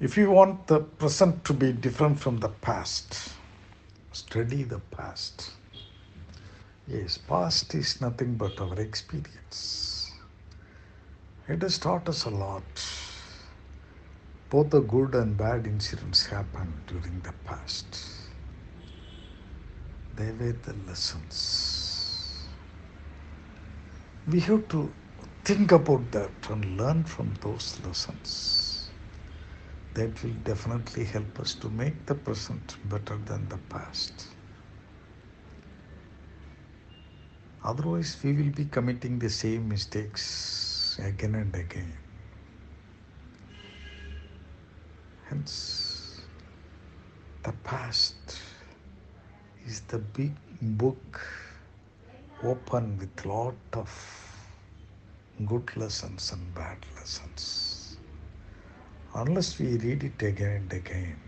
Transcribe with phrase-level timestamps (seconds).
[0.00, 3.34] If you want the present to be different from the past,
[4.12, 5.50] study the past.
[6.88, 10.10] Yes, past is nothing but our experience.
[11.46, 12.62] It has taught us a lot.
[14.48, 18.00] Both the good and bad incidents happened during the past.
[20.16, 22.48] They were the lessons.
[24.26, 24.90] We have to
[25.44, 28.79] think about that and learn from those lessons.
[29.94, 34.26] That will definitely help us to make the present better than the past.
[37.64, 41.92] Otherwise, we will be committing the same mistakes again and again.
[45.28, 46.20] Hence,
[47.42, 48.38] the past
[49.66, 51.20] is the big book
[52.42, 53.90] open with lot of
[55.46, 57.69] good lessons and bad lessons.
[59.14, 61.18] Unless we read it again and again,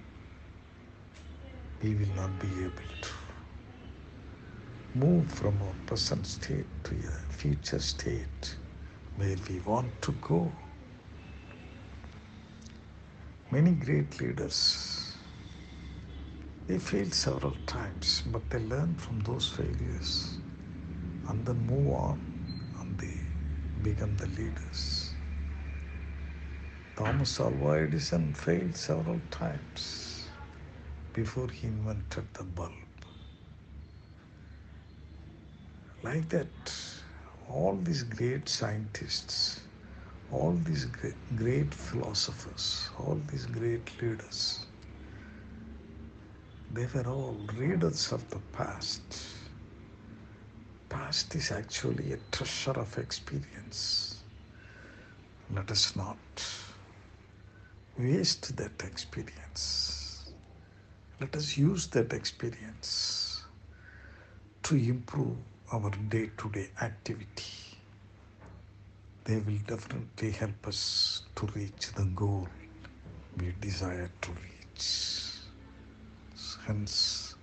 [1.82, 3.10] we will not be able to
[4.94, 8.56] move from our present state to a future state
[9.16, 10.52] where we want to go.
[13.50, 15.16] Many great leaders,
[16.68, 20.38] they failed several times, but they learn from those failures
[21.28, 22.20] and then move on
[22.80, 23.20] and they
[23.82, 25.11] become the leaders.
[27.02, 30.28] Thomas Alva Edison failed several times
[31.12, 32.70] before he invented the bulb.
[36.04, 36.72] Like that,
[37.48, 39.62] all these great scientists,
[40.30, 40.84] all these
[41.34, 44.64] great philosophers, all these great leaders,
[46.72, 49.24] they were all readers of the past.
[50.88, 54.22] Past is actually a treasure of experience.
[55.52, 56.16] Let us not
[57.98, 60.32] waste that experience.
[61.20, 63.42] Let us use that experience
[64.64, 65.36] to improve
[65.72, 67.78] our day to day activity.
[69.24, 72.48] They will definitely help us to reach the goal
[73.38, 75.30] we desire to reach.
[76.66, 77.34] Hence,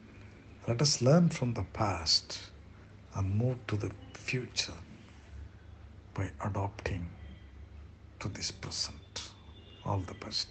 [0.68, 2.40] let us learn from the past
[3.16, 4.80] and move to the future
[6.14, 7.10] by adopting
[8.20, 8.99] to this present.
[9.90, 10.50] All the best.